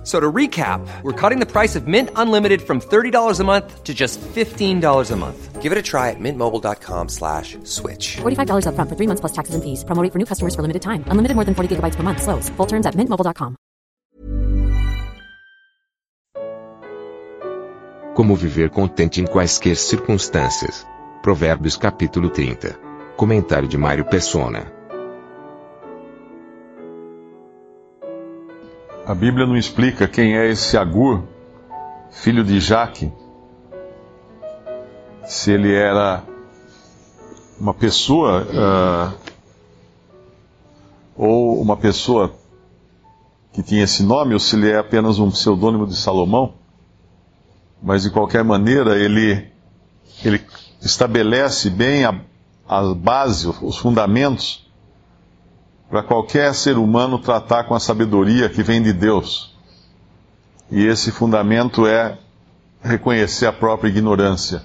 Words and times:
F- 0.00 0.06
So 0.06 0.18
to 0.18 0.32
recap, 0.32 0.80
we're 1.02 1.12
cutting 1.12 1.40
the 1.40 1.46
price 1.46 1.76
of 1.76 1.86
Mint 1.86 2.08
Unlimited 2.16 2.62
from 2.62 2.80
$30 2.80 3.38
a 3.38 3.44
month 3.44 3.84
to 3.84 3.92
just 3.92 4.18
$15 4.34 5.10
a 5.10 5.16
month. 5.16 5.60
Give 5.60 5.72
it 5.72 5.78
a 5.78 5.82
try 5.82 6.08
at 6.08 6.16
mintmobile.com 6.18 7.08
slash 7.10 7.58
switch. 7.64 8.16
$45 8.22 8.64
upfront 8.64 8.88
for 8.88 8.96
three 8.96 9.06
months 9.06 9.20
plus 9.20 9.32
taxes 9.32 9.54
and 9.54 9.62
fees. 9.62 9.84
Promo 9.84 10.02
rate 10.02 10.10
for 10.12 10.18
new 10.18 10.24
customers 10.24 10.54
for 10.54 10.62
limited 10.62 10.80
time. 10.80 11.04
Unlimited 11.10 11.36
more 11.36 11.44
than 11.44 11.54
40 11.54 11.76
gigabytes 11.76 11.96
per 11.96 12.02
month. 12.02 12.22
Slows. 12.22 12.48
Full 12.56 12.66
terms 12.66 12.86
at 12.86 12.94
mintmobile.com. 12.96 13.56
Como 18.14 18.34
viver 18.36 18.70
contente 18.70 19.20
em 19.20 19.26
quaisquer 19.26 19.76
circunstâncias. 19.76 20.86
Provérbios 21.22 21.76
capítulo 21.76 22.30
30. 22.30 22.74
Comentário 23.16 23.68
de 23.68 23.76
Mário 23.76 24.04
Persona. 24.06 24.72
A 29.10 29.14
Bíblia 29.16 29.44
não 29.44 29.56
explica 29.56 30.06
quem 30.06 30.36
é 30.36 30.48
esse 30.48 30.76
Agur, 30.76 31.24
filho 32.12 32.44
de 32.44 32.60
Jaque. 32.60 33.10
Se 35.24 35.50
ele 35.50 35.74
era 35.74 36.22
uma 37.58 37.74
pessoa 37.74 38.46
ah, 38.54 39.12
ou 41.16 41.60
uma 41.60 41.76
pessoa 41.76 42.32
que 43.52 43.64
tinha 43.64 43.82
esse 43.82 44.04
nome, 44.04 44.32
ou 44.32 44.38
se 44.38 44.54
ele 44.54 44.70
é 44.70 44.78
apenas 44.78 45.18
um 45.18 45.28
pseudônimo 45.28 45.88
de 45.88 45.96
Salomão. 45.96 46.54
Mas 47.82 48.04
de 48.04 48.10
qualquer 48.10 48.44
maneira, 48.44 48.96
ele, 48.96 49.44
ele 50.24 50.40
estabelece 50.80 51.68
bem 51.68 52.04
a, 52.04 52.14
a 52.68 52.94
base, 52.94 53.48
os 53.60 53.76
fundamentos 53.76 54.69
para 55.90 56.04
qualquer 56.04 56.54
ser 56.54 56.78
humano 56.78 57.18
tratar 57.18 57.64
com 57.64 57.74
a 57.74 57.80
sabedoria 57.80 58.48
que 58.48 58.62
vem 58.62 58.80
de 58.80 58.92
Deus. 58.92 59.52
E 60.70 60.86
esse 60.86 61.10
fundamento 61.10 61.84
é 61.84 62.16
reconhecer 62.80 63.46
a 63.46 63.52
própria 63.52 63.88
ignorância. 63.88 64.64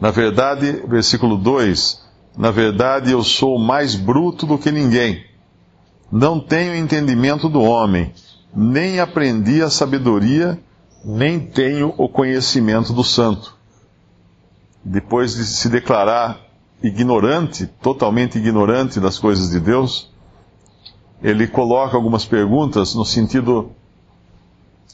Na 0.00 0.10
verdade, 0.10 0.82
versículo 0.88 1.36
2: 1.36 2.02
Na 2.36 2.50
verdade, 2.50 3.12
eu 3.12 3.22
sou 3.22 3.58
mais 3.58 3.94
bruto 3.94 4.46
do 4.46 4.56
que 4.56 4.72
ninguém. 4.72 5.22
Não 6.10 6.40
tenho 6.40 6.74
entendimento 6.74 7.48
do 7.48 7.60
homem, 7.60 8.12
nem 8.54 9.00
aprendi 9.00 9.62
a 9.62 9.68
sabedoria, 9.68 10.58
nem 11.04 11.38
tenho 11.38 11.92
o 11.98 12.08
conhecimento 12.08 12.92
do 12.94 13.04
santo. 13.04 13.54
Depois 14.82 15.34
de 15.34 15.44
se 15.44 15.68
declarar 15.68 16.43
ignorante, 16.84 17.66
totalmente 17.66 18.36
ignorante 18.38 19.00
das 19.00 19.18
coisas 19.18 19.48
de 19.50 19.58
Deus, 19.58 20.12
ele 21.22 21.46
coloca 21.46 21.96
algumas 21.96 22.26
perguntas 22.26 22.94
no 22.94 23.06
sentido 23.06 23.72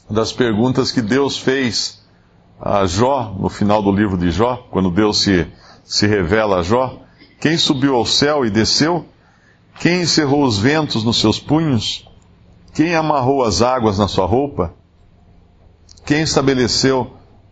das 0.09 0.31
perguntas 0.31 0.89
que 0.91 1.01
Deus 1.01 1.37
fez 1.37 2.01
a 2.61 2.85
Jó, 2.85 3.35
no 3.37 3.49
final 3.49 3.81
do 3.83 3.91
livro 3.91 4.17
de 4.17 4.31
Jó, 4.31 4.55
quando 4.71 4.89
Deus 4.89 5.21
se, 5.21 5.45
se 5.83 6.07
revela 6.07 6.59
a 6.59 6.63
Jó. 6.63 6.97
Quem 7.39 7.57
subiu 7.57 7.95
ao 7.95 8.05
céu 8.05 8.45
e 8.45 8.49
desceu? 8.49 9.05
Quem 9.79 10.01
encerrou 10.03 10.43
os 10.43 10.57
ventos 10.57 11.03
nos 11.03 11.19
seus 11.19 11.39
punhos? 11.39 12.07
Quem 12.73 12.95
amarrou 12.95 13.43
as 13.43 13.61
águas 13.61 13.97
na 13.97 14.07
sua 14.07 14.25
roupa? 14.25 14.73
Quem 16.05 16.21
estabeleceu 16.21 17.11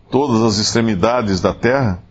todas 0.10 0.42
as 0.42 0.58
extremidades 0.60 1.42
da 1.42 1.54
terra? 1.54 2.02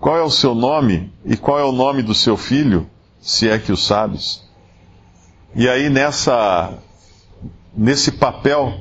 Qual 0.00 0.16
é 0.16 0.22
o 0.22 0.30
seu 0.30 0.54
nome 0.54 1.12
e 1.24 1.36
qual 1.36 1.58
é 1.58 1.64
o 1.64 1.72
nome 1.72 2.02
do 2.02 2.14
seu 2.14 2.36
filho, 2.36 2.88
se 3.20 3.48
é 3.48 3.58
que 3.58 3.72
o 3.72 3.76
sabes? 3.76 4.44
E 5.54 5.68
aí 5.68 5.88
nessa 5.88 6.74
nesse 7.76 8.12
papel 8.12 8.74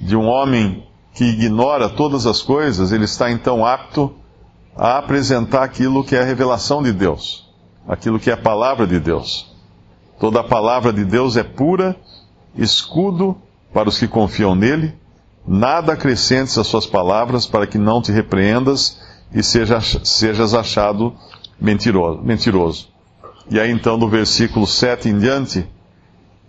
de 0.00 0.16
um 0.16 0.26
homem 0.26 0.86
que 1.14 1.24
ignora 1.24 1.88
todas 1.88 2.26
as 2.26 2.42
coisas, 2.42 2.92
ele 2.92 3.04
está 3.04 3.30
então 3.30 3.64
apto 3.64 4.14
a 4.76 4.98
apresentar 4.98 5.62
aquilo 5.62 6.04
que 6.04 6.14
é 6.14 6.20
a 6.20 6.24
revelação 6.24 6.82
de 6.82 6.92
Deus, 6.92 7.48
aquilo 7.86 8.18
que 8.18 8.30
é 8.30 8.34
a 8.34 8.36
palavra 8.36 8.86
de 8.86 8.98
Deus. 9.00 9.52
Toda 10.20 10.40
a 10.40 10.44
palavra 10.44 10.92
de 10.92 11.04
Deus 11.04 11.36
é 11.36 11.42
pura, 11.42 11.96
escudo 12.56 13.36
para 13.72 13.88
os 13.88 13.98
que 13.98 14.08
confiam 14.08 14.54
nele. 14.54 14.94
Nada 15.46 15.92
acrescentes 15.92 16.58
às 16.58 16.66
suas 16.66 16.86
palavras 16.86 17.46
para 17.46 17.66
que 17.66 17.78
não 17.78 18.02
te 18.02 18.12
repreendas 18.12 19.00
e 19.32 19.42
seja, 19.42 19.80
sejas 19.80 20.54
achado 20.54 21.14
mentiroso, 21.60 22.22
mentiroso. 22.22 22.88
E 23.50 23.58
aí 23.58 23.70
então, 23.70 23.98
do 23.98 24.08
versículo 24.08 24.66
7 24.66 25.08
em 25.08 25.18
diante, 25.18 25.66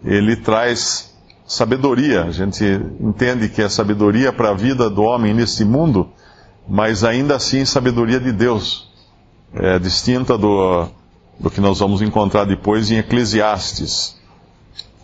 ele 0.03 0.35
traz 0.35 1.13
sabedoria. 1.47 2.25
A 2.25 2.31
gente 2.31 2.63
entende 2.99 3.49
que 3.49 3.61
é 3.61 3.69
sabedoria 3.69 4.31
para 4.31 4.49
a 4.49 4.53
vida 4.53 4.89
do 4.89 5.01
homem 5.01 5.33
neste 5.33 5.63
mundo, 5.63 6.09
mas 6.67 7.03
ainda 7.03 7.35
assim 7.35 7.65
sabedoria 7.65 8.19
de 8.19 8.31
Deus. 8.31 8.89
É 9.53 9.79
distinta 9.79 10.37
do, 10.37 10.87
do 11.39 11.49
que 11.49 11.59
nós 11.59 11.79
vamos 11.79 12.01
encontrar 12.01 12.45
depois 12.45 12.91
em 12.91 12.97
Eclesiastes, 12.97 14.15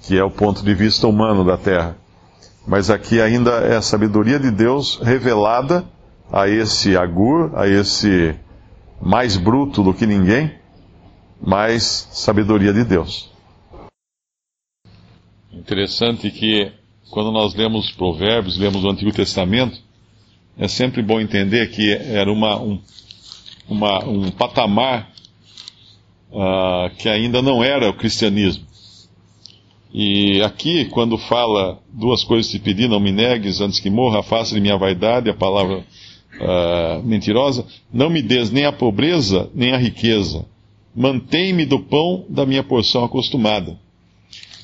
que 0.04 0.18
é 0.18 0.24
o 0.24 0.30
ponto 0.30 0.64
de 0.64 0.74
vista 0.74 1.08
humano 1.08 1.44
da 1.44 1.58
terra. 1.58 1.98
Mas 2.68 2.90
aqui 2.90 3.22
ainda 3.22 3.52
é 3.62 3.76
a 3.76 3.82
sabedoria 3.82 4.40
de 4.40 4.52
Deus 4.52 5.00
revelada 5.02 5.86
a 6.32 6.48
esse 6.48 6.98
Agur, 6.98 7.52
a 7.56 7.68
esse 7.68 8.36
mais 9.02 9.38
bruto 9.38 9.84
do 9.84 9.94
que 9.94 10.06
ninguém, 10.06 10.52
mas 11.42 12.08
sabedoria 12.12 12.74
de 12.74 12.84
Deus. 12.84 13.30
Interessante 15.52 16.30
que 16.32 16.72
quando 17.10 17.32
nós 17.32 17.54
lemos 17.56 17.92
Provérbios, 17.92 18.58
lemos 18.58 18.84
o 18.84 18.90
Antigo 18.90 19.12
Testamento, 19.12 19.80
é 20.58 20.68
sempre 20.68 21.02
bom 21.02 21.20
entender 21.20 21.70
que 21.70 21.92
era 21.92 22.32
uma, 22.32 22.60
um, 22.60 22.82
uma, 23.68 24.04
um 24.06 24.32
patamar 24.32 25.12
uh, 26.32 26.90
que 26.98 27.10
ainda 27.10 27.42
não 27.42 27.64
era 27.64 27.90
o 27.90 27.94
cristianismo. 27.94 28.66
E 29.94 30.42
aqui, 30.42 30.86
quando 30.86 31.18
fala 31.18 31.80
duas 31.90 32.24
coisas 32.24 32.52
te 32.52 32.60
pedi, 32.60 32.88
não 32.88 33.00
me 33.00 33.12
negues 33.12 33.62
antes 33.62 33.80
que 33.80 33.90
morra, 33.90 34.20
afasta 34.20 34.56
de 34.56 34.62
minha 34.62 34.78
vaidade, 34.78 35.30
a 35.30 35.34
palavra 35.34 35.86
uh, 36.40 37.04
mentirosa, 37.04 37.66
não 37.92 38.10
me 38.10 38.22
des 38.22 38.52
nem 38.52 38.66
a 38.66 38.72
pobreza, 38.72 39.50
nem 39.54 39.74
a 39.74 39.78
riqueza. 39.78 40.46
Mantém-me 40.96 41.66
do 41.66 41.80
pão 41.80 42.26
da 42.30 42.46
minha 42.46 42.64
porção 42.64 43.04
acostumada. 43.04 43.78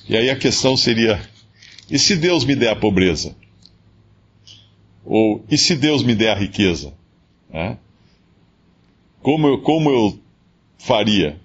E 0.08 0.16
aí 0.16 0.30
a 0.30 0.36
questão 0.36 0.76
seria: 0.78 1.22
e 1.90 2.00
se 2.00 2.16
Deus 2.16 2.46
me 2.46 2.56
der 2.56 2.72
a 2.72 2.76
pobreza? 2.76 3.36
Ou 5.06 5.44
e 5.50 5.58
se 5.58 5.76
Deus 5.76 6.04
me 6.04 6.16
der 6.16 6.32
a 6.32 6.40
riqueza? 6.40 6.94
É? 7.52 7.76
Como, 9.22 9.48
eu, 9.48 9.58
como 9.60 9.90
eu 9.90 10.20
faria? 10.78 11.38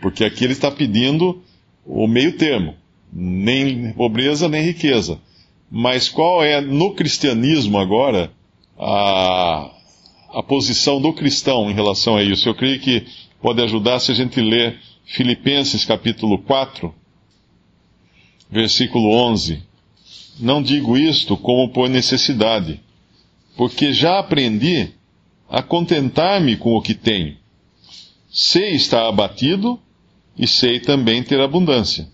Porque 0.00 0.24
aqui 0.24 0.44
ele 0.44 0.52
está 0.52 0.70
pedindo 0.70 1.42
o 1.86 2.06
meio 2.06 2.36
termo: 2.36 2.74
nem 3.12 3.92
pobreza, 3.92 4.48
nem 4.48 4.62
riqueza. 4.62 5.20
Mas 5.70 6.08
qual 6.08 6.44
é 6.44 6.60
no 6.60 6.94
cristianismo 6.94 7.78
agora 7.78 8.30
a, 8.78 9.70
a 10.34 10.42
posição 10.42 11.00
do 11.00 11.12
cristão 11.12 11.70
em 11.70 11.74
relação 11.74 12.16
a 12.16 12.22
isso? 12.22 12.48
Eu 12.48 12.54
creio 12.54 12.80
que 12.80 13.06
pode 13.40 13.62
ajudar 13.62 14.00
se 14.00 14.12
a 14.12 14.14
gente 14.14 14.40
ler 14.40 14.80
Filipenses 15.04 15.84
capítulo 15.84 16.38
4 16.38 16.94
versículo 18.54 19.10
11. 19.10 19.62
Não 20.38 20.62
digo 20.62 20.96
isto 20.96 21.36
como 21.36 21.68
por 21.70 21.88
necessidade, 21.88 22.80
porque 23.56 23.92
já 23.92 24.20
aprendi 24.20 24.90
a 25.48 25.60
contentar-me 25.62 26.56
com 26.56 26.74
o 26.74 26.82
que 26.82 26.94
tenho. 26.94 27.36
Sei 28.30 28.74
estar 28.74 29.08
abatido 29.08 29.78
e 30.36 30.46
sei 30.46 30.80
também 30.80 31.22
ter 31.22 31.40
abundância. 31.40 32.08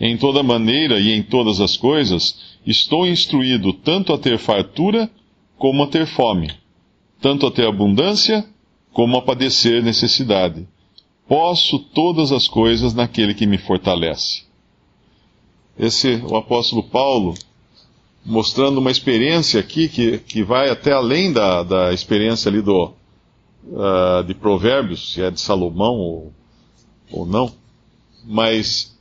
Em 0.00 0.16
toda 0.16 0.42
maneira 0.42 0.98
e 0.98 1.12
em 1.12 1.22
todas 1.22 1.60
as 1.60 1.76
coisas, 1.76 2.58
estou 2.66 3.06
instruído 3.06 3.72
tanto 3.72 4.12
a 4.12 4.18
ter 4.18 4.38
fartura 4.38 5.08
como 5.62 5.84
a 5.84 5.86
ter 5.86 6.06
fome, 6.06 6.50
tanto 7.20 7.46
a 7.46 7.50
ter 7.52 7.68
abundância 7.68 8.44
como 8.92 9.16
a 9.16 9.22
padecer 9.22 9.80
necessidade. 9.80 10.66
Posso 11.28 11.78
todas 11.78 12.32
as 12.32 12.48
coisas 12.48 12.92
naquele 12.92 13.32
que 13.32 13.46
me 13.46 13.58
fortalece 13.58 14.42
esse 15.78 16.22
o 16.28 16.36
apóstolo 16.36 16.82
Paulo 16.82 17.34
mostrando 18.24 18.78
uma 18.78 18.90
experiência 18.90 19.58
aqui 19.58 19.88
que, 19.88 20.18
que 20.18 20.42
vai 20.42 20.68
até 20.68 20.92
além 20.92 21.32
da, 21.32 21.62
da 21.62 21.92
experiência 21.92 22.48
ali 22.48 22.60
do, 22.60 22.92
uh, 23.66 24.24
de 24.26 24.34
Provérbios, 24.34 25.12
se 25.12 25.22
é 25.22 25.30
de 25.30 25.40
Salomão 25.40 25.94
ou, 25.96 26.32
ou 27.10 27.26
não, 27.26 27.52
mas 28.24 28.96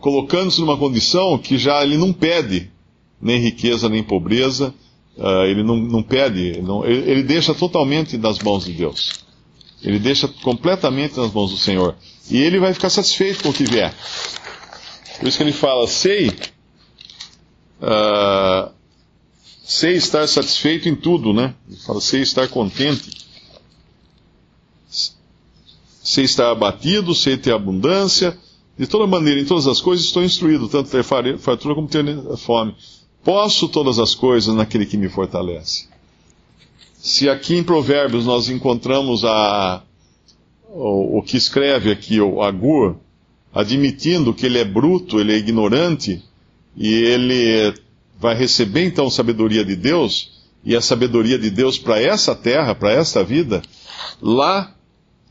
colocando-se 0.00 0.60
numa 0.60 0.78
condição 0.78 1.36
que 1.38 1.58
já 1.58 1.82
ele 1.82 1.98
não 1.98 2.12
pede 2.12 2.70
nem 3.20 3.38
riqueza 3.38 3.88
nem 3.88 4.02
pobreza, 4.02 4.72
uh, 5.16 5.44
ele 5.44 5.62
não, 5.62 5.76
não 5.76 6.02
pede, 6.02 6.60
não, 6.62 6.84
ele, 6.84 7.10
ele 7.10 7.22
deixa 7.22 7.54
totalmente 7.54 8.16
nas 8.16 8.38
mãos 8.38 8.64
de 8.64 8.72
Deus. 8.72 9.24
Ele 9.82 9.98
deixa 9.98 10.26
completamente 10.42 11.16
nas 11.16 11.32
mãos 11.32 11.50
do 11.50 11.56
Senhor. 11.56 11.94
E 12.30 12.38
ele 12.38 12.58
vai 12.58 12.74
ficar 12.74 12.90
satisfeito 12.90 13.42
com 13.42 13.50
o 13.50 13.52
que 13.52 13.64
vier. 13.64 13.94
Por 15.18 15.28
isso 15.28 15.36
que 15.36 15.44
ele 15.44 15.52
fala: 15.52 15.86
sei, 15.86 16.28
uh, 17.80 18.70
sei 19.64 19.94
estar 19.94 20.26
satisfeito 20.26 20.88
em 20.88 20.94
tudo, 20.94 21.32
né? 21.32 21.54
Ele 21.68 21.78
fala: 21.78 22.00
sei 22.00 22.22
estar 22.22 22.48
contente. 22.48 23.26
Sei 26.02 26.24
estar 26.24 26.50
abatido, 26.50 27.14
sei 27.14 27.36
ter 27.36 27.52
abundância. 27.52 28.36
De 28.78 28.86
toda 28.86 29.06
maneira, 29.06 29.40
em 29.40 29.44
todas 29.44 29.66
as 29.66 29.80
coisas 29.80 30.04
estou 30.04 30.22
instruído, 30.22 30.68
tanto 30.68 30.90
ter 30.90 31.02
fartura 31.02 31.74
como 31.74 31.88
ter 31.88 32.04
fome. 32.36 32.74
Posso 33.26 33.66
todas 33.66 33.98
as 33.98 34.14
coisas 34.14 34.54
naquele 34.54 34.86
que 34.86 34.96
me 34.96 35.08
fortalece. 35.08 35.88
Se 36.96 37.28
aqui 37.28 37.56
em 37.56 37.64
Provérbios 37.64 38.24
nós 38.24 38.48
encontramos 38.48 39.24
a, 39.24 39.82
o, 40.68 41.18
o 41.18 41.22
que 41.24 41.36
escreve 41.36 41.90
aqui 41.90 42.20
o 42.20 42.40
Agur, 42.40 42.94
admitindo 43.52 44.32
que 44.32 44.46
ele 44.46 44.58
é 44.58 44.64
bruto, 44.64 45.18
ele 45.18 45.32
é 45.32 45.38
ignorante, 45.38 46.22
e 46.76 46.86
ele 46.86 47.74
vai 48.16 48.36
receber 48.36 48.84
então 48.84 49.10
sabedoria 49.10 49.64
de 49.64 49.74
Deus, 49.74 50.44
e 50.64 50.76
a 50.76 50.80
sabedoria 50.80 51.36
de 51.36 51.50
Deus 51.50 51.76
para 51.76 52.00
essa 52.00 52.32
terra, 52.32 52.76
para 52.76 52.92
essa 52.92 53.24
vida, 53.24 53.60
lá 54.22 54.72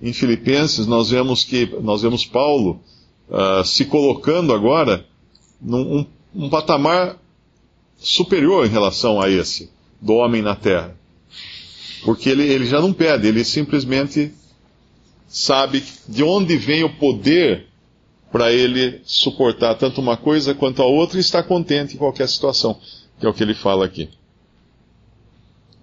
em 0.02 0.12
Filipenses 0.12 0.86
nós 0.86 1.12
vemos 1.12 1.46
que 1.46 1.66
nós 1.82 2.02
vemos 2.02 2.26
Paulo 2.26 2.82
uh, 3.30 3.64
se 3.64 3.86
colocando 3.86 4.52
agora 4.52 5.06
num 5.62 6.00
um, 6.00 6.06
um 6.44 6.50
patamar 6.50 7.24
superior 8.06 8.68
em 8.68 8.70
relação 8.70 9.20
a 9.20 9.28
esse 9.28 9.72
do 10.00 10.14
homem 10.14 10.42
na 10.42 10.56
terra. 10.56 10.96
Porque 12.04 12.30
ele, 12.30 12.44
ele 12.44 12.68
já 12.68 12.80
não 12.80 12.94
pede, 12.94 13.28
ele 13.28 13.44
simplesmente 13.44 14.32
sabe 15.28 15.84
de 16.08 16.24
onde 16.24 16.56
vem 16.56 16.84
o 16.84 16.98
poder 16.98 17.66
para 18.32 18.52
ele 18.52 19.02
suportar 19.06 19.74
tanto 19.76 20.00
uma 20.00 20.16
coisa 20.16 20.54
quanto 20.54 20.84
a 20.84 20.86
outra 20.86 21.18
e 21.18 21.22
estar 21.22 21.42
contente 21.44 21.96
em 21.96 21.98
qualquer 21.98 22.30
situação, 22.30 22.80
que 23.20 23.26
é 23.26 23.30
o 23.30 23.34
que 23.34 23.42
ele 23.42 23.56
fala 23.56 23.86
aqui. 23.86 24.08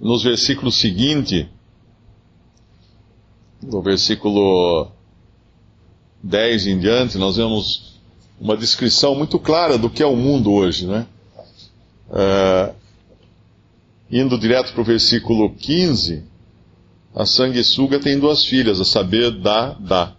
Nos 0.00 0.22
versículos 0.22 0.76
seguintes, 0.76 1.46
no 3.60 3.82
versículo 3.82 4.92
10 6.22 6.68
em 6.68 6.78
diante, 6.78 7.18
nós 7.18 7.36
vemos 7.36 7.98
uma 8.40 8.56
descrição 8.56 9.16
muito 9.16 9.40
clara 9.40 9.76
do 9.76 9.90
que 9.90 10.02
é 10.02 10.06
o 10.06 10.16
mundo 10.16 10.52
hoje, 10.52 10.86
né? 10.86 11.06
Uh, 12.08 12.74
indo 14.10 14.38
direto 14.38 14.72
para 14.72 14.82
o 14.82 14.84
versículo 14.84 15.54
15, 15.54 16.24
a 17.14 17.24
sanguessuga 17.26 17.98
tem 17.98 18.18
duas 18.18 18.44
filhas, 18.44 18.80
a 18.80 18.84
saber, 18.84 19.30
dá, 19.30 19.74
dá. 19.74 20.16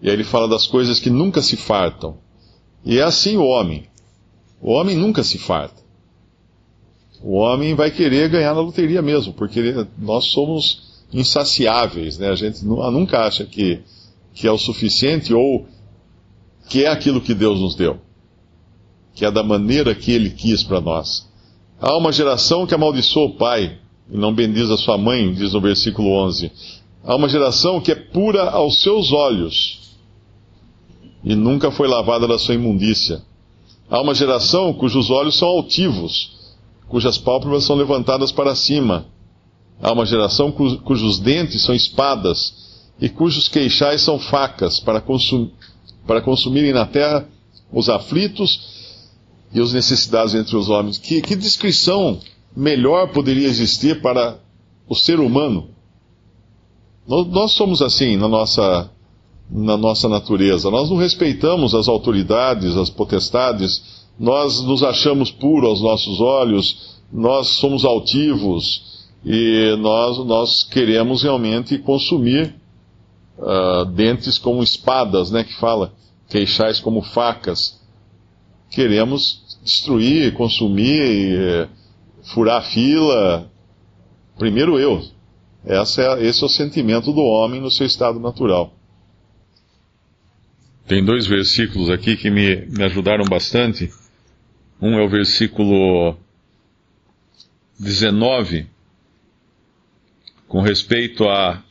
E 0.00 0.08
aí 0.08 0.14
ele 0.14 0.24
fala 0.24 0.48
das 0.48 0.66
coisas 0.66 1.00
que 1.00 1.10
nunca 1.10 1.42
se 1.42 1.56
fartam. 1.56 2.18
E 2.84 2.98
é 2.98 3.02
assim 3.02 3.36
o 3.36 3.44
homem. 3.44 3.88
O 4.60 4.72
homem 4.72 4.96
nunca 4.96 5.22
se 5.22 5.38
farta. 5.38 5.82
O 7.22 7.34
homem 7.34 7.74
vai 7.74 7.90
querer 7.90 8.28
ganhar 8.28 8.54
na 8.54 8.60
loteria 8.60 9.02
mesmo, 9.02 9.32
porque 9.32 9.58
ele, 9.58 9.86
nós 9.98 10.26
somos 10.26 11.04
insaciáveis, 11.12 12.18
né? 12.18 12.28
A 12.28 12.36
gente 12.36 12.64
nunca 12.64 13.26
acha 13.26 13.44
que, 13.44 13.80
que 14.34 14.46
é 14.46 14.52
o 14.52 14.58
suficiente 14.58 15.34
ou 15.34 15.66
que 16.68 16.84
é 16.84 16.88
aquilo 16.88 17.20
que 17.20 17.34
Deus 17.34 17.58
nos 17.58 17.74
deu. 17.74 17.98
Que 19.14 19.24
é 19.24 19.30
da 19.30 19.42
maneira 19.42 19.94
que 19.94 20.12
Ele 20.12 20.30
quis 20.30 20.62
para 20.62 20.80
nós. 20.80 21.28
Há 21.80 21.96
uma 21.96 22.12
geração 22.12 22.66
que 22.66 22.74
amaldiçoa 22.74 23.26
o 23.26 23.34
pai 23.34 23.78
e 24.10 24.16
não 24.16 24.32
bendiz 24.32 24.70
a 24.70 24.76
sua 24.76 24.98
mãe, 24.98 25.32
diz 25.32 25.52
no 25.52 25.60
versículo 25.60 26.10
11. 26.24 26.50
Há 27.04 27.14
uma 27.14 27.28
geração 27.28 27.80
que 27.80 27.92
é 27.92 27.94
pura 27.94 28.50
aos 28.50 28.80
seus 28.80 29.12
olhos 29.12 29.78
e 31.24 31.34
nunca 31.34 31.70
foi 31.70 31.88
lavada 31.88 32.26
da 32.26 32.38
sua 32.38 32.54
imundícia. 32.54 33.22
Há 33.90 34.00
uma 34.00 34.14
geração 34.14 34.72
cujos 34.72 35.10
olhos 35.10 35.36
são 35.36 35.48
altivos, 35.48 36.32
cujas 36.88 37.18
pálpebras 37.18 37.64
são 37.64 37.76
levantadas 37.76 38.32
para 38.32 38.54
cima. 38.54 39.06
Há 39.80 39.92
uma 39.92 40.04
geração 40.04 40.50
cujos 40.50 41.18
dentes 41.18 41.62
são 41.62 41.74
espadas 41.74 42.54
e 43.00 43.08
cujos 43.08 43.48
queixais 43.48 44.02
são 44.02 44.18
facas 44.18 44.80
para, 44.80 45.00
consum 45.00 45.50
para 46.06 46.20
consumirem 46.20 46.72
na 46.72 46.84
terra 46.84 47.28
os 47.72 47.88
aflitos 47.88 48.87
e 49.52 49.60
os 49.60 49.72
necessitados 49.72 50.34
entre 50.34 50.56
os 50.56 50.68
homens. 50.68 50.98
Que, 50.98 51.20
que 51.22 51.36
descrição 51.36 52.18
melhor 52.56 53.12
poderia 53.12 53.46
existir 53.46 54.00
para 54.00 54.38
o 54.88 54.94
ser 54.94 55.20
humano? 55.20 55.68
Nós, 57.06 57.26
nós 57.28 57.52
somos 57.52 57.80
assim 57.82 58.16
na 58.16 58.28
nossa 58.28 58.90
na 59.50 59.76
nossa 59.76 60.08
natureza. 60.08 60.70
Nós 60.70 60.90
não 60.90 60.96
respeitamos 60.96 61.74
as 61.74 61.88
autoridades, 61.88 62.76
as 62.76 62.90
potestades, 62.90 63.82
nós 64.18 64.62
nos 64.62 64.82
achamos 64.82 65.30
puros 65.30 65.70
aos 65.70 65.80
nossos 65.80 66.20
olhos, 66.20 66.98
nós 67.12 67.48
somos 67.48 67.84
altivos 67.84 69.06
e 69.24 69.76
nós, 69.78 70.18
nós 70.26 70.64
queremos 70.64 71.22
realmente 71.22 71.78
consumir 71.78 72.54
uh, 73.38 73.84
dentes 73.86 74.38
como 74.38 74.62
espadas, 74.62 75.30
né, 75.30 75.44
que 75.44 75.54
fala, 75.54 75.92
queixais 76.28 76.78
como 76.80 77.00
facas. 77.00 77.77
Queremos 78.70 79.58
destruir, 79.62 80.34
consumir, 80.34 81.68
furar 82.32 82.62
fila. 82.70 83.50
Primeiro 84.38 84.78
eu. 84.78 85.02
É, 85.64 85.80
esse 85.82 86.42
é 86.42 86.46
o 86.46 86.48
sentimento 86.48 87.12
do 87.12 87.20
homem 87.20 87.60
no 87.60 87.70
seu 87.70 87.86
estado 87.86 88.18
natural. 88.18 88.74
Tem 90.86 91.04
dois 91.04 91.26
versículos 91.26 91.90
aqui 91.90 92.16
que 92.16 92.30
me, 92.30 92.64
me 92.66 92.84
ajudaram 92.84 93.24
bastante. 93.24 93.90
Um 94.80 94.98
é 94.98 95.04
o 95.04 95.08
versículo 95.08 96.16
19, 97.78 98.66
com 100.46 100.62
respeito 100.62 101.28
a, 101.28 101.62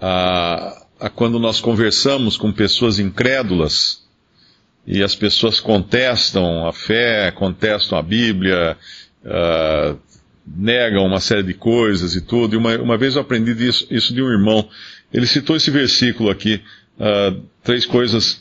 a, 0.00 0.86
a 1.00 1.10
quando 1.10 1.40
nós 1.40 1.60
conversamos 1.60 2.36
com 2.36 2.52
pessoas 2.52 2.98
incrédulas 2.98 4.05
e 4.86 5.02
as 5.02 5.14
pessoas 5.14 5.58
contestam 5.58 6.66
a 6.66 6.72
fé, 6.72 7.32
contestam 7.32 7.98
a 7.98 8.02
Bíblia, 8.02 8.76
uh, 9.24 9.98
negam 10.46 11.04
uma 11.04 11.18
série 11.18 11.42
de 11.42 11.54
coisas 11.54 12.14
e 12.14 12.20
tudo. 12.20 12.54
E 12.54 12.56
uma, 12.56 12.76
uma 12.76 12.96
vez 12.96 13.16
eu 13.16 13.22
aprendi 13.22 13.52
disso, 13.54 13.86
isso 13.90 14.14
de 14.14 14.22
um 14.22 14.30
irmão. 14.30 14.68
Ele 15.12 15.26
citou 15.26 15.56
esse 15.56 15.70
versículo 15.70 16.30
aqui 16.30 16.62
uh, 17.00 17.42
três 17.64 17.84
coisas 17.84 18.40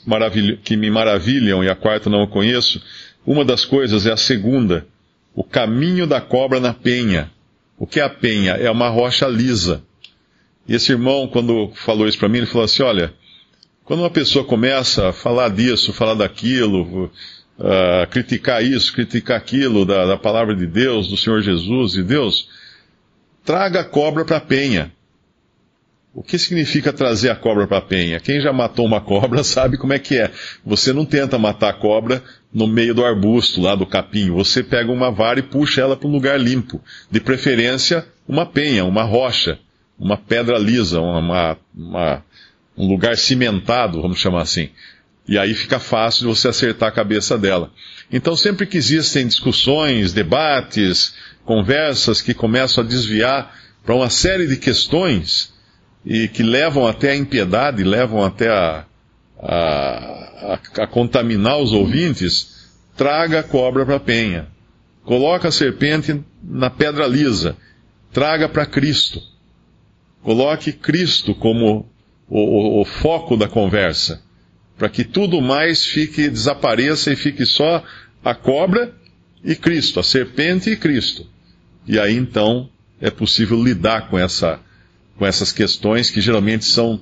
que 0.64 0.78
me 0.78 0.90
maravilham 0.92 1.64
e 1.64 1.70
a 1.70 1.76
quarta 1.76 2.10
não 2.10 2.28
conheço. 2.28 2.80
Uma 3.26 3.44
das 3.44 3.66
coisas 3.66 4.06
é 4.06 4.12
a 4.12 4.18
segunda, 4.18 4.86
o 5.34 5.44
caminho 5.44 6.06
da 6.06 6.22
cobra 6.22 6.60
na 6.60 6.74
penha. 6.74 7.32
O 7.78 7.88
que 7.88 8.00
é 8.00 8.04
a 8.04 8.10
penha? 8.10 8.52
É 8.52 8.70
uma 8.70 8.88
rocha 8.88 9.28
lisa. 9.28 9.82
E 10.68 10.76
esse 10.76 10.92
irmão, 10.92 11.28
quando 11.28 11.72
falou 11.74 12.08
isso 12.08 12.20
para 12.20 12.30
mim, 12.30 12.38
ele 12.38 12.48
falou 12.48 12.66
assim: 12.66 12.84
olha, 12.84 13.14
quando 13.86 14.00
uma 14.00 14.10
pessoa 14.10 14.44
começa 14.44 15.10
a 15.10 15.14
falar 15.14 15.50
disso, 15.50 15.94
falar 15.94 16.16
daquilo, 16.16 17.06
uh, 17.60 18.08
criticar 18.10 18.64
isso, 18.64 18.92
criticar 18.92 19.38
aquilo 19.38 19.86
da, 19.86 20.08
da 20.08 20.18
palavra 20.18 20.56
de 20.56 20.66
Deus, 20.66 21.08
do 21.08 21.16
Senhor 21.16 21.42
Jesus 21.42 21.96
e 21.96 22.02
Deus, 22.02 22.50
traga 23.46 23.82
a 23.82 23.86
cobra 23.86 24.26
para 24.26 24.38
a 24.38 24.42
penha. 24.42 24.92
O 26.16 26.24
que 26.24 26.40
significa 26.40 26.94
trazer 26.94 27.30
a 27.30 27.36
cobra 27.36 27.68
para 27.68 27.78
a 27.78 27.82
penha? 27.82 28.20
Quem 28.20 28.42
já 28.42 28.52
matou 28.52 28.86
uma 28.86 29.02
cobra 29.02 29.44
sabe 29.46 29.78
como 29.78 29.94
é 29.94 30.00
que 30.00 30.18
é. 30.18 30.32
Você 30.66 30.92
não 30.92 31.06
tenta 31.06 31.38
matar 31.38 31.70
a 31.70 31.74
cobra 31.74 32.24
no 32.52 32.68
meio 32.68 32.96
do 32.96 33.06
arbusto, 33.06 33.62
lá 33.62 33.76
do 33.76 33.86
capim. 33.86 34.32
Você 34.32 34.64
pega 34.64 34.92
uma 34.92 35.12
vara 35.12 35.40
e 35.40 35.44
puxa 35.44 35.82
ela 35.82 35.96
para 35.96 36.08
um 36.08 36.12
lugar 36.12 36.40
limpo. 36.40 36.82
De 37.12 37.20
preferência, 37.20 38.04
uma 38.28 38.46
penha, 38.46 38.84
uma 38.86 39.04
rocha, 39.04 39.60
uma 40.00 40.18
pedra 40.18 40.58
lisa, 40.58 41.02
uma, 41.02 41.58
uma, 41.76 42.24
um 42.78 42.88
lugar 42.88 43.18
cimentado, 43.18 44.02
vamos 44.02 44.20
chamar 44.20 44.42
assim. 44.42 44.70
E 45.28 45.38
aí 45.38 45.54
fica 45.54 45.80
fácil 45.80 46.22
de 46.22 46.28
você 46.28 46.48
acertar 46.48 46.90
a 46.90 46.92
cabeça 46.92 47.38
dela. 47.38 47.72
Então, 48.12 48.36
sempre 48.36 48.68
que 48.68 48.78
existem 48.78 49.26
discussões, 49.28 50.14
debates, 50.14 51.16
conversas 51.44 52.22
que 52.22 52.34
começam 52.34 52.84
a 52.84 52.88
desviar 52.88 53.56
para 53.84 53.96
uma 53.96 54.10
série 54.10 54.48
de 54.48 54.58
questões, 54.58 55.54
e 56.06 56.28
que 56.28 56.44
levam 56.44 56.86
até 56.86 57.12
a 57.12 57.16
impiedade, 57.16 57.84
levam 57.84 58.24
até 58.24 58.50
a, 58.50 58.86
a, 59.40 60.54
a, 60.78 60.84
a 60.84 60.88
contaminar 60.88 61.58
os 61.58 61.72
ouvintes, 61.72 62.76
traga 62.96 63.40
a 63.40 63.44
cobra 63.44 63.86
para 63.86 63.96
a 63.96 64.00
penha. 64.00 64.48
Coloca 65.04 65.48
a 65.48 65.52
serpente 65.52 66.24
na 66.44 66.70
pedra 66.70 67.08
lisa. 67.08 67.58
Traga 68.14 68.48
para 68.48 68.66
Cristo. 68.66 69.20
Coloque 70.22 70.72
Cristo 70.72 71.34
como 71.34 71.90
o, 72.30 72.82
o, 72.82 72.86
foco 72.86 73.38
da 73.38 73.48
conversa. 73.48 74.22
para 74.78 74.90
que 74.90 75.04
tudo 75.04 75.42
mais 75.42 75.86
fique, 75.86 76.30
desapareça 76.30 77.12
e 77.12 77.16
fique 77.16 77.46
só 77.46 77.84
a 78.24 78.34
cobra 78.34 78.94
e 79.44 79.56
Cristo, 79.56 80.00
a 80.00 80.04
serpente 80.04 80.70
e 80.70 80.76
Cristo. 80.76 81.28
E 81.88 82.00
aí 82.00 82.16
então 82.16 82.70
é 83.00 83.10
possível 83.10 83.62
lidar 83.64 84.10
com, 84.10 84.18
essa, 84.18 84.60
com 85.18 85.26
essas 85.26 85.52
questões 85.52 86.10
que 86.10 86.20
geralmente 86.20 86.66
são, 86.66 87.00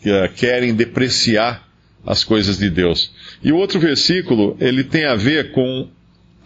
que, 0.00 0.10
uh, 0.10 0.32
querem 0.34 0.74
depreciar 0.74 1.68
as 2.06 2.24
coisas 2.24 2.58
de 2.58 2.70
Deus. 2.70 3.12
E 3.42 3.52
o 3.52 3.56
outro 3.56 3.78
versículo, 3.78 4.56
ele 4.60 4.84
tem 4.84 5.04
a 5.04 5.14
ver 5.14 5.52
com 5.52 5.88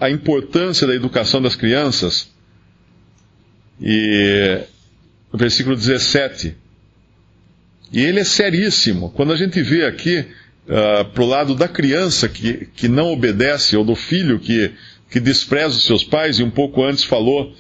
a 0.01 0.11
importância 0.11 0.87
da 0.87 0.95
educação 0.95 1.41
das 1.41 1.55
crianças. 1.55 2.29
E 3.81 4.65
versículo 5.33 5.77
17. 5.77 6.57
E 7.93 8.01
ele 8.01 8.21
é 8.21 8.25
seríssimo. 8.25 9.11
Quando 9.11 9.33
a 9.33 9.37
gente 9.37 9.63
vê 9.63 9.85
aqui 9.85 10.21
uh, 10.69 11.05
pro 11.13 11.27
lado 11.27 11.55
da 11.55 11.69
criança 11.69 12.29
que, 12.29 12.69
que 12.75 12.89
não 12.89 13.13
obedece, 13.13 13.77
ou 13.77 13.85
do 13.85 13.95
filho 13.95 14.39
que, 14.39 14.73
que 15.11 15.21
despreza 15.21 15.77
os 15.77 15.85
seus 15.85 16.05
pais, 16.05 16.39
e 16.39 16.43
um 16.43 16.51
pouco 16.51 16.83
antes 16.83 17.05
falou 17.05 17.55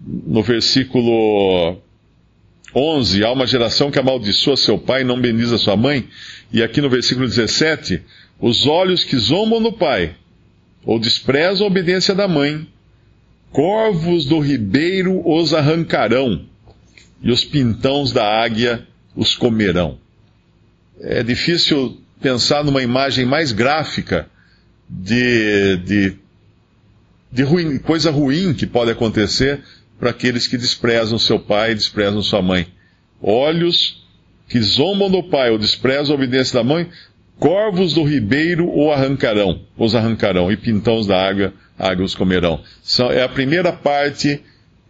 no 0.00 0.42
versículo 0.42 1.78
11, 2.74 3.24
há 3.24 3.30
uma 3.30 3.46
geração 3.46 3.90
que 3.90 3.98
amaldiçoa 3.98 4.56
seu 4.56 4.78
pai 4.78 5.02
e 5.02 5.04
não 5.04 5.20
bendiza 5.20 5.58
sua 5.58 5.76
mãe. 5.76 6.08
E 6.52 6.62
aqui 6.62 6.80
no 6.80 6.90
versículo 6.90 7.26
17, 7.26 8.02
os 8.40 8.66
olhos 8.66 9.04
que 9.04 9.16
zombam 9.16 9.62
do 9.62 9.72
pai, 9.72 10.14
ou 10.84 10.98
desprezam 10.98 11.66
a 11.66 11.70
obediência 11.70 12.14
da 12.14 12.28
mãe, 12.28 12.66
corvos 13.50 14.26
do 14.26 14.40
ribeiro 14.40 15.22
os 15.24 15.54
arrancarão, 15.54 16.44
e 17.22 17.30
os 17.30 17.44
pintãos 17.44 18.12
da 18.12 18.42
águia 18.42 18.86
os 19.14 19.34
comerão. 19.34 19.98
É 21.00 21.22
difícil 21.22 22.00
pensar 22.20 22.64
numa 22.64 22.82
imagem 22.82 23.26
mais 23.26 23.52
gráfica 23.52 24.26
de, 24.88 25.76
de, 25.78 26.16
de 27.30 27.42
ruim, 27.42 27.78
coisa 27.78 28.10
ruim 28.10 28.54
que 28.54 28.66
pode 28.66 28.90
acontecer 28.90 29.62
para 29.98 30.10
aqueles 30.10 30.46
que 30.46 30.56
desprezam 30.56 31.18
seu 31.18 31.38
pai 31.38 31.72
e 31.72 31.74
desprezam 31.74 32.22
sua 32.22 32.42
mãe. 32.42 32.66
Olhos 33.20 34.04
que 34.48 34.60
zombam 34.60 35.10
do 35.10 35.22
pai 35.22 35.50
ou 35.50 35.58
desprezam 35.58 36.14
a 36.14 36.18
obediência 36.18 36.54
da 36.54 36.64
mãe, 36.64 36.88
corvos 37.38 37.94
do 37.94 38.04
ribeiro 38.04 38.68
o 38.68 38.92
arrancarão, 38.92 39.60
os 39.76 39.94
arrancarão, 39.94 40.50
e 40.52 40.56
pintãos 40.56 41.06
da 41.06 41.20
água, 41.20 41.52
água 41.78 42.04
os 42.04 42.14
comerão. 42.14 42.62
é 43.10 43.22
a 43.22 43.28
primeira 43.28 43.72
parte 43.72 44.40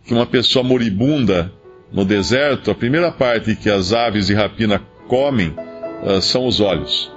que 0.05 0.13
uma 0.13 0.27
pessoa 0.27 0.63
moribunda 0.63 1.53
no 1.95 2.05
deserto, 2.05 2.73
a 2.73 2.75
primeira 2.75 3.13
parte 3.13 3.55
que 3.55 3.71
as 3.71 3.93
aves 3.93 4.27
de 4.27 4.35
rapina 4.35 4.83
comem 5.07 5.55
uh, 6.03 6.21
são 6.21 6.45
os 6.45 6.59
olhos. 6.59 7.15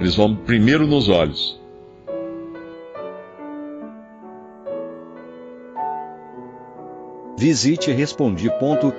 Eles 0.00 0.14
vão 0.16 0.34
primeiro 0.34 0.86
nos 0.86 1.10
olhos. 1.10 1.60
Visite 7.36 7.92
respondi.com.br. 7.92 8.94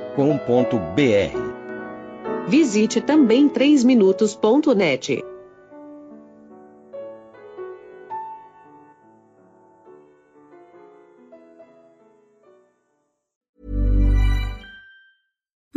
Visite 2.47 3.01
também 3.01 3.49
3minutos.net. 3.49 5.23